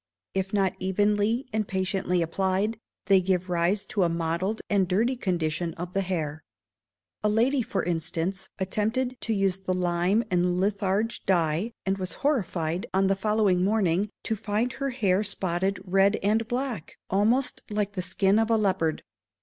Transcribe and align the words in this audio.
If 0.33 0.51
not 0.51 0.73
evenly 0.79 1.45
and 1.53 1.67
patiently 1.67 2.23
applied, 2.23 2.79
they 3.05 3.21
give 3.21 3.49
rise 3.51 3.85
to 3.85 4.01
a 4.01 4.09
mottled 4.09 4.59
and 4.67 4.87
dirty 4.87 5.15
condition 5.15 5.75
of 5.75 5.93
the 5.93 6.01
hair. 6.01 6.43
A 7.23 7.29
lady, 7.29 7.61
for 7.61 7.83
instance, 7.83 8.49
attempted 8.57 9.21
to 9.21 9.31
use 9.31 9.57
the 9.57 9.75
lime 9.75 10.23
and 10.31 10.59
litharge 10.59 11.23
dye, 11.27 11.73
and 11.85 11.99
was 11.99 12.13
horrified 12.25 12.87
on 12.95 13.05
the 13.05 13.15
following 13.15 13.63
morning 13.63 14.09
to 14.23 14.35
find 14.35 14.73
her 14.73 14.89
hair 14.89 15.23
spotted 15.23 15.79
red 15.85 16.15
and 16.23 16.47
black, 16.47 16.97
almost 17.11 17.61
like 17.69 17.91
the 17.91 18.01
skin 18.01 18.39
of 18.39 18.49
a 18.49 18.57
leopard. 18.57 19.03